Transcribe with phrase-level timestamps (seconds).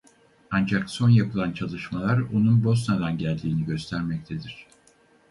[0.51, 4.67] Ancak son yapılan çalışmalar onun Bosna'dan geldiğini göstermektedir.